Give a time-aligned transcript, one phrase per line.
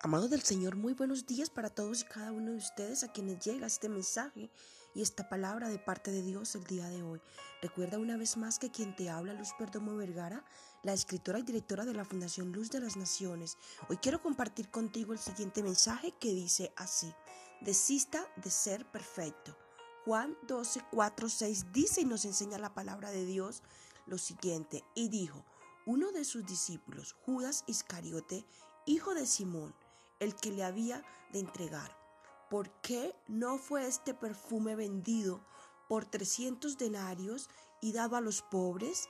[0.00, 3.40] Amados del Señor, muy buenos días para todos y cada uno de ustedes a quienes
[3.40, 4.48] llega este mensaje
[4.94, 7.20] y esta palabra de parte de Dios el día de hoy.
[7.62, 10.44] Recuerda una vez más que quien te habla, Luz Perdomo Vergara,
[10.84, 13.58] la escritora y directora de la Fundación Luz de las Naciones.
[13.88, 17.12] Hoy quiero compartir contigo el siguiente mensaje que dice así,
[17.60, 19.58] desista de ser perfecto.
[20.04, 23.64] Juan 12, 4, 6 dice y nos enseña la palabra de Dios
[24.06, 25.44] lo siguiente, y dijo,
[25.86, 28.46] uno de sus discípulos, Judas Iscariote,
[28.86, 29.74] hijo de Simón,
[30.20, 31.96] el que le había de entregar.
[32.50, 35.44] ¿Por qué no fue este perfume vendido
[35.88, 39.08] por 300 denarios y dado a los pobres?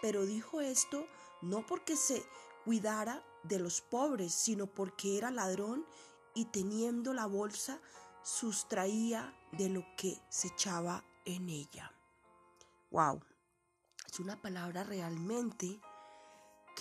[0.00, 1.06] Pero dijo esto
[1.42, 2.24] no porque se
[2.64, 5.86] cuidara de los pobres, sino porque era ladrón
[6.34, 7.80] y teniendo la bolsa
[8.22, 11.94] sustraía de lo que se echaba en ella.
[12.90, 13.20] Wow,
[14.06, 15.80] es una palabra realmente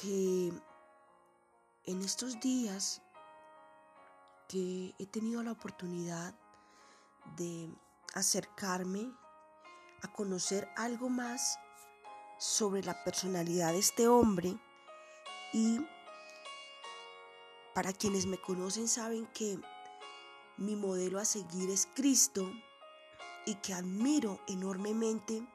[0.00, 0.52] que
[1.84, 3.02] en estos días
[4.48, 6.34] que he tenido la oportunidad
[7.36, 7.68] de
[8.14, 9.12] acercarme
[10.02, 11.58] a conocer algo más
[12.38, 14.58] sobre la personalidad de este hombre.
[15.52, 15.80] Y
[17.74, 19.58] para quienes me conocen saben que
[20.56, 22.50] mi modelo a seguir es Cristo
[23.44, 25.46] y que admiro enormemente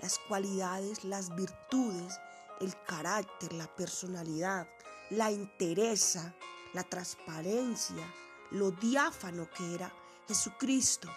[0.00, 2.18] las cualidades, las virtudes,
[2.60, 4.68] el carácter, la personalidad,
[5.10, 6.34] la interesa
[6.72, 8.04] la transparencia,
[8.50, 9.92] lo diáfano que era
[10.28, 11.08] Jesucristo.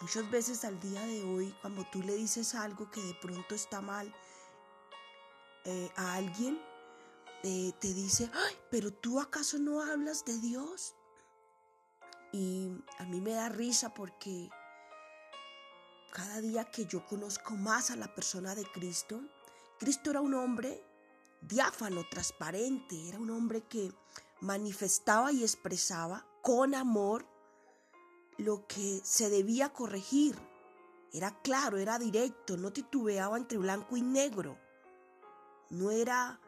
[0.00, 3.80] Muchas veces al día de hoy, cuando tú le dices algo que de pronto está
[3.80, 4.12] mal
[5.64, 6.60] eh, a alguien,
[7.42, 10.94] eh, te dice, Ay, pero tú acaso no hablas de Dios.
[12.32, 14.50] Y a mí me da risa porque
[16.12, 19.22] cada día que yo conozco más a la persona de Cristo,
[19.78, 20.82] Cristo era un hombre
[21.40, 23.92] diáfano, transparente, era un hombre que
[24.40, 27.26] manifestaba y expresaba con amor
[28.38, 30.36] lo que se debía corregir.
[31.12, 34.58] Era claro, era directo, no titubeaba entre blanco y negro.
[35.70, 36.40] No era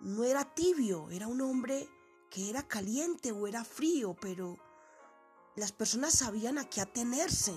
[0.00, 1.88] no era tibio, era un hombre
[2.30, 4.58] que era caliente o era frío, pero
[5.56, 7.54] las personas sabían a qué atenerse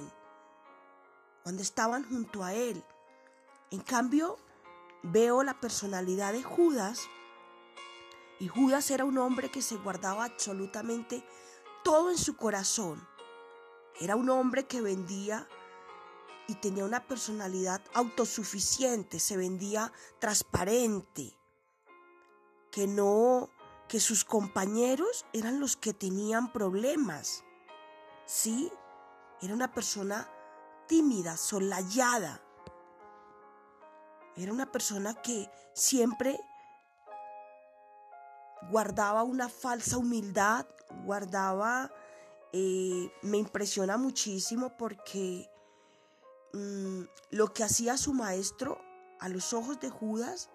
[1.43, 2.83] cuando estaban junto a él.
[3.71, 4.37] En cambio,
[5.03, 7.07] veo la personalidad de Judas
[8.39, 11.23] y Judas era un hombre que se guardaba absolutamente
[11.83, 13.07] todo en su corazón.
[13.99, 15.47] Era un hombre que vendía
[16.47, 21.35] y tenía una personalidad autosuficiente, se vendía transparente,
[22.71, 23.49] que no,
[23.87, 27.43] que sus compañeros eran los que tenían problemas.
[28.25, 28.71] Sí,
[29.41, 30.29] era una persona
[30.87, 32.41] tímida, solayada.
[34.37, 36.39] Era una persona que siempre
[38.69, 40.65] guardaba una falsa humildad,
[41.05, 41.91] guardaba,
[42.53, 45.49] eh, me impresiona muchísimo porque
[46.53, 48.79] mm, lo que hacía su maestro
[49.19, 50.49] a los ojos de Judas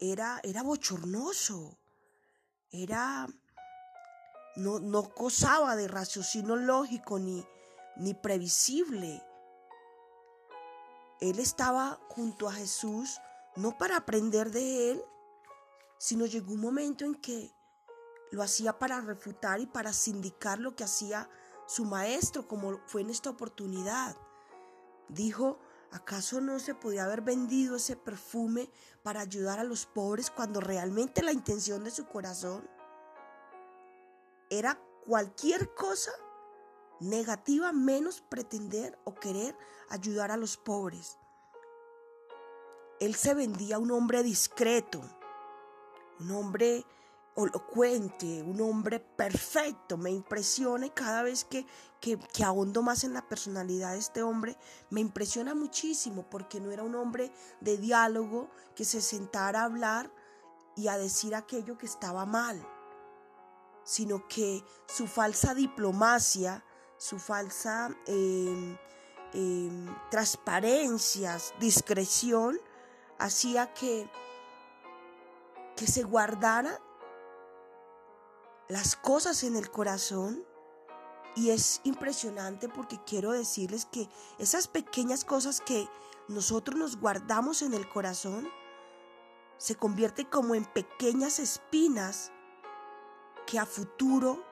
[0.00, 1.78] era, era bochornoso,
[2.70, 3.26] era,
[4.56, 7.44] no, no gozaba de raciocinio lógico ni,
[7.96, 9.22] ni previsible.
[11.20, 13.20] Él estaba junto a Jesús
[13.56, 15.04] no para aprender de él,
[15.98, 17.52] sino llegó un momento en que
[18.30, 21.28] lo hacía para refutar y para sindicar lo que hacía
[21.66, 24.16] su maestro, como fue en esta oportunidad.
[25.08, 25.58] Dijo,
[25.90, 28.70] ¿acaso no se podía haber vendido ese perfume
[29.02, 32.68] para ayudar a los pobres cuando realmente la intención de su corazón
[34.50, 36.12] era cualquier cosa
[37.00, 39.56] negativa menos pretender o querer
[39.88, 41.18] ayudar a los pobres?
[43.00, 45.00] Él se vendía un hombre discreto,
[46.20, 46.84] un hombre
[47.36, 49.96] elocuente, un hombre perfecto.
[49.96, 51.66] Me impresiona y cada vez que,
[52.00, 54.56] que, que, ahondo más en la personalidad de este hombre,
[54.90, 60.10] me impresiona muchísimo porque no era un hombre de diálogo que se sentara a hablar
[60.76, 62.64] y a decir aquello que estaba mal,
[63.84, 66.64] sino que su falsa diplomacia,
[66.98, 68.76] su falsa eh,
[69.32, 69.70] eh,
[70.10, 72.60] transparencia, discreción,
[73.18, 74.10] hacía que
[75.78, 76.80] que se guardara
[78.68, 80.44] las cosas en el corazón.
[81.36, 84.08] Y es impresionante porque quiero decirles que
[84.38, 85.88] esas pequeñas cosas que
[86.26, 88.48] nosotros nos guardamos en el corazón
[89.56, 92.32] se convierten como en pequeñas espinas
[93.46, 94.44] que a futuro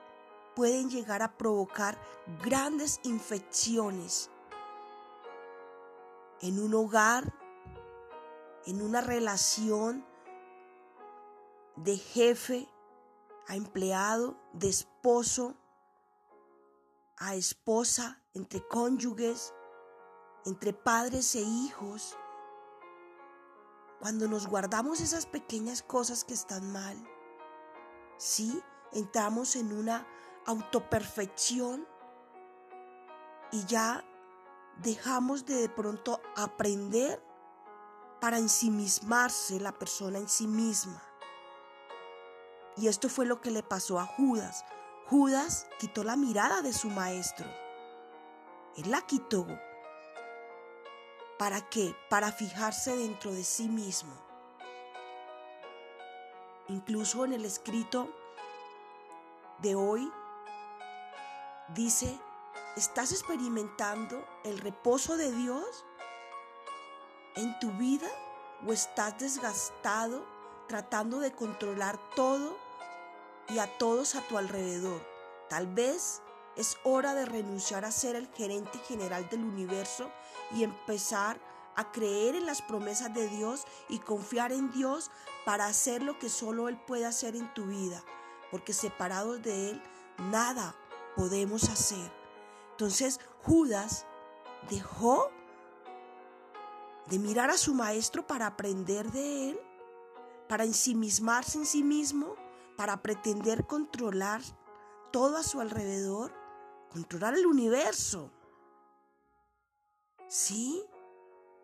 [0.57, 2.01] pueden llegar a provocar
[2.41, 4.31] grandes infecciones
[6.41, 7.31] en un hogar,
[8.65, 10.03] en una relación
[11.75, 12.67] de jefe
[13.47, 15.55] a empleado, de esposo
[17.17, 19.53] a esposa, entre cónyuges,
[20.43, 22.17] entre padres e hijos.
[23.99, 26.97] Cuando nos guardamos esas pequeñas cosas que están mal,
[28.17, 28.59] sí,
[28.91, 30.16] entramos en una
[30.47, 31.87] autoperfección
[33.51, 34.03] y ya
[34.81, 37.21] dejamos de de pronto aprender
[38.19, 41.03] para ensimismarse la persona en sí misma.
[42.77, 44.65] Y esto fue lo que le pasó a Judas.
[45.07, 47.47] Judas quitó la mirada de su maestro.
[48.75, 49.45] Él la quitó.
[51.39, 51.95] ¿Para qué?
[52.09, 54.13] Para fijarse dentro de sí mismo.
[56.67, 58.09] Incluso en el escrito
[59.59, 60.11] de hoy
[61.75, 62.19] dice,
[62.75, 65.85] ¿estás experimentando el reposo de Dios
[67.35, 68.07] en tu vida
[68.65, 70.25] o estás desgastado
[70.67, 72.57] tratando de controlar todo
[73.49, 75.01] y a todos a tu alrededor.
[75.49, 76.21] Tal vez
[76.55, 80.11] es hora de renunciar a ser el gerente general del universo
[80.53, 81.39] y empezar
[81.75, 85.11] a creer en las promesas de Dios y confiar en Dios
[85.45, 88.03] para hacer lo que solo Él puede hacer en tu vida,
[88.51, 89.83] porque separados de Él
[90.17, 90.75] nada
[91.17, 92.11] podemos hacer.
[92.71, 94.05] Entonces Judas
[94.69, 95.29] dejó
[97.07, 99.59] de mirar a su maestro para aprender de Él,
[100.47, 102.35] para ensimismarse en sí mismo
[102.77, 104.41] para pretender controlar
[105.11, 106.31] todo a su alrededor,
[106.91, 108.31] controlar el universo.
[110.27, 110.85] Sí,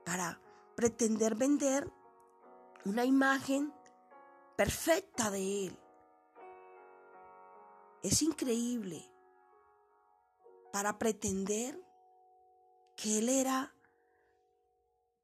[0.04, 0.42] para
[0.76, 1.90] pretender vender
[2.84, 3.72] una imagen
[4.58, 5.80] perfecta de Él.
[8.02, 9.10] Es increíble
[10.74, 11.80] para pretender
[12.98, 13.76] que Él era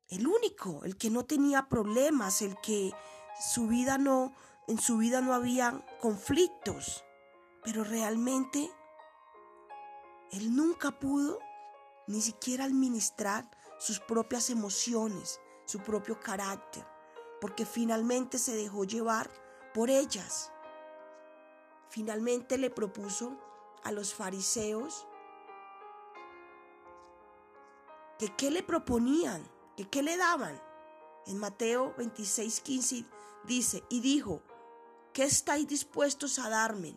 [0.07, 2.94] el único, el que no tenía problemas, el que
[3.42, 4.36] su vida no,
[4.68, 7.04] en su vida no había conflictos,
[7.63, 8.72] pero realmente
[10.31, 11.40] él nunca pudo
[12.06, 13.50] ni siquiera administrar
[13.80, 16.86] sus propias emociones, su propio carácter,
[17.42, 19.31] porque finalmente se dejó llevar
[19.74, 20.52] por ellas.
[21.90, 23.36] Finalmente le propuso
[23.84, 25.07] a los fariseos
[28.19, 29.42] que qué le proponían,
[29.77, 30.62] que qué le daban.
[31.25, 33.06] En Mateo 26, 15
[33.45, 34.42] dice, y dijo,
[35.13, 36.95] ¿qué estáis dispuestos a darme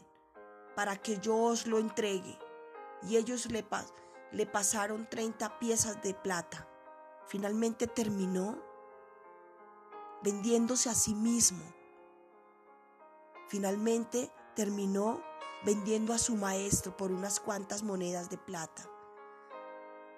[0.74, 2.38] para que yo os lo entregue?
[3.08, 3.64] Y ellos le,
[4.32, 6.68] le pasaron 30 piezas de plata.
[7.28, 8.60] Finalmente terminó
[10.22, 11.64] vendiéndose a sí mismo.
[13.48, 15.22] Finalmente terminó
[15.64, 18.88] vendiendo a su maestro por unas cuantas monedas de plata.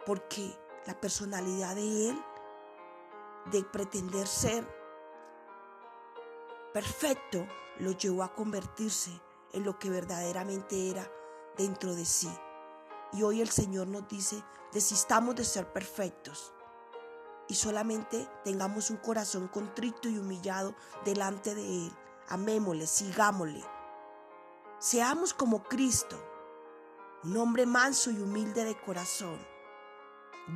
[0.07, 2.25] Porque la personalidad de él,
[3.51, 4.67] de pretender ser
[6.73, 7.47] perfecto
[7.79, 9.11] lo llevó a convertirse
[9.53, 11.09] en lo que verdaderamente era
[11.57, 12.31] dentro de sí.
[13.13, 14.43] Y hoy el Señor nos dice,
[14.73, 16.53] desistamos de ser perfectos
[17.49, 21.93] y solamente tengamos un corazón contrito y humillado delante de Él.
[22.29, 23.63] Amémosle, sigámosle.
[24.79, 26.17] Seamos como Cristo,
[27.23, 29.39] un hombre manso y humilde de corazón,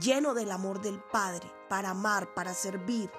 [0.00, 3.11] lleno del amor del Padre, para amar, para servir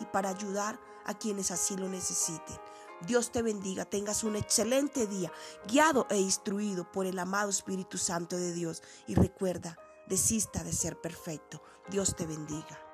[0.00, 2.56] y para ayudar a quienes así lo necesiten.
[3.02, 5.30] Dios te bendiga, tengas un excelente día,
[5.66, 8.82] guiado e instruido por el amado Espíritu Santo de Dios.
[9.06, 11.62] Y recuerda, desista de ser perfecto.
[11.90, 12.85] Dios te bendiga.